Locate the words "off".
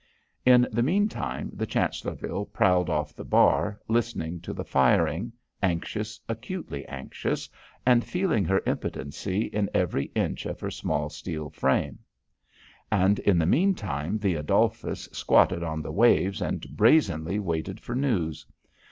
2.89-3.13